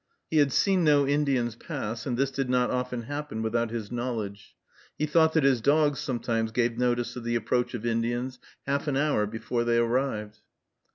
[0.31, 4.55] He had seen no Indians pass, and this did not often happen without his knowledge.
[4.97, 8.97] He thought that his dogs sometimes gave notice of the approach of Indians half an
[8.97, 10.39] hour before they arrived.